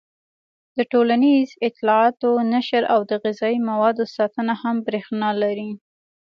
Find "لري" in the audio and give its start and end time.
5.41-5.71